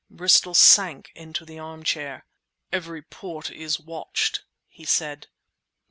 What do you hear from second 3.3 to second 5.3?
is watched," he said.